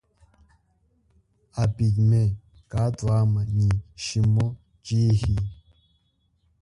[1.61, 2.37] A Pygmees
[2.71, 3.69] kathwama nyi
[4.03, 4.45] shimu
[4.85, 5.35] chihi.